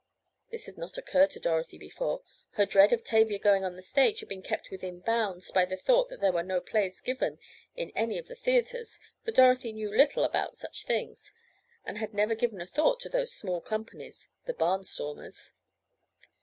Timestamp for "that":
6.09-6.19